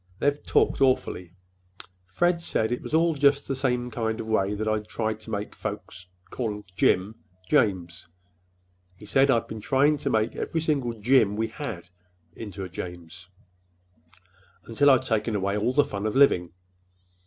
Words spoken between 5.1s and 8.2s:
to make folks call Jim 'James.'